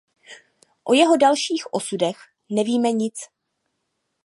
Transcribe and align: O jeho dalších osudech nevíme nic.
O 0.85 0.93
jeho 0.93 1.17
dalších 1.17 1.73
osudech 1.73 2.17
nevíme 2.49 2.91
nic. 2.91 3.25